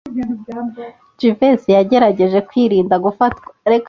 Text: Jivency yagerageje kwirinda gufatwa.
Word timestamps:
Jivency 1.19 1.69
yagerageje 1.77 2.39
kwirinda 2.49 2.95
gufatwa. 3.05 3.47